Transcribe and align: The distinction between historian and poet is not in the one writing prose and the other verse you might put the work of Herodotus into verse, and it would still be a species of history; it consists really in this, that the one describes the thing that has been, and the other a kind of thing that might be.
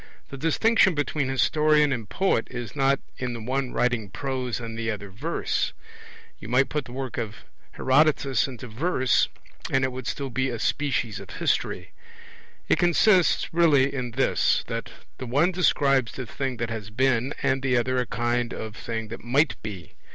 The 0.29 0.35
distinction 0.37 0.95
between 0.95 1.27
historian 1.29 1.91
and 1.93 2.09
poet 2.09 2.47
is 2.49 2.75
not 2.75 2.99
in 3.19 3.33
the 3.33 3.39
one 3.39 3.71
writing 3.71 4.09
prose 4.09 4.59
and 4.59 4.75
the 4.75 4.89
other 4.89 5.11
verse 5.11 5.73
you 6.39 6.47
might 6.47 6.69
put 6.69 6.85
the 6.85 6.91
work 6.91 7.19
of 7.19 7.43
Herodotus 7.73 8.47
into 8.47 8.67
verse, 8.67 9.27
and 9.69 9.83
it 9.83 9.91
would 9.91 10.07
still 10.07 10.31
be 10.31 10.49
a 10.49 10.57
species 10.57 11.19
of 11.19 11.29
history; 11.29 11.91
it 12.67 12.79
consists 12.79 13.53
really 13.53 13.93
in 13.93 14.09
this, 14.13 14.63
that 14.65 14.89
the 15.19 15.27
one 15.27 15.51
describes 15.51 16.13
the 16.13 16.25
thing 16.25 16.57
that 16.57 16.71
has 16.71 16.89
been, 16.89 17.35
and 17.43 17.61
the 17.61 17.77
other 17.77 17.99
a 17.99 18.07
kind 18.07 18.55
of 18.55 18.75
thing 18.75 19.09
that 19.09 19.23
might 19.23 19.55
be. 19.61 19.93